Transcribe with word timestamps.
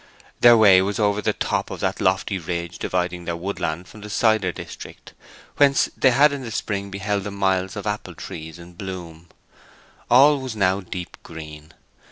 Their 0.39 0.57
way 0.57 0.81
was 0.81 0.97
over 0.97 1.21
the 1.21 1.31
top 1.31 1.69
of 1.69 1.79
that 1.81 2.01
lofty 2.01 2.39
ridge 2.39 2.79
dividing 2.79 3.25
their 3.25 3.35
woodland 3.35 3.87
from 3.87 4.01
the 4.01 4.09
cider 4.09 4.51
district, 4.51 5.13
whence 5.57 5.89
they 5.95 6.09
had 6.09 6.33
in 6.33 6.41
the 6.41 6.49
spring 6.49 6.89
beheld 6.89 7.23
the 7.23 7.29
miles 7.29 7.75
of 7.75 7.85
apple 7.85 8.15
trees 8.15 8.57
in 8.57 8.73
bloom. 8.73 9.27
All 10.09 10.39
was 10.39 10.55
now 10.55 10.79
deep 10.79 11.17
green. 11.21 11.75